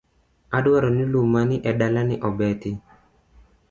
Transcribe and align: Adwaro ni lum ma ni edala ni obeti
Adwaro 0.57 0.89
ni 0.97 1.03
lum 1.11 1.27
ma 1.33 1.41
ni 1.49 1.57
edala 1.69 2.01
ni 2.09 2.15
obeti 2.27 2.71